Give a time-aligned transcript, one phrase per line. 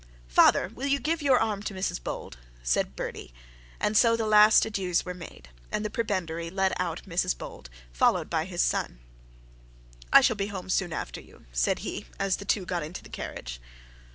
[0.27, 3.35] 'Father, will you give your arm to Mrs Bold?' said Bertie:
[3.79, 8.27] and so the last adieux were made, and the prebendary led out Mrs Bold, followed
[8.27, 8.97] by his son.
[10.11, 13.09] 'I shall be home soon after you,' said he, as the two got into the
[13.09, 13.61] carriage.